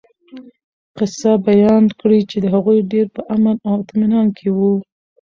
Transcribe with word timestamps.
قصّه 0.97 1.31
بيان 1.47 1.83
کړي 1.99 2.19
چې 2.29 2.37
هغوي 2.53 2.79
ډير 2.91 3.07
په 3.15 3.21
امن 3.35 3.55
او 3.67 3.73
اطمنان 3.83 4.27
کي 4.37 4.47
وو 4.57 4.73